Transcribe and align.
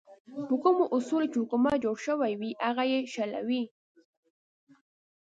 په 0.47 0.55
کومو 0.63 0.83
اصولو 0.95 1.31
چې 1.31 1.37
حکومت 1.43 1.75
جوړ 1.83 1.95
شوی 2.05 2.33
وي 2.39 2.51
هغه 2.65 2.83
یې 2.91 2.99
شلوي. 3.13 3.63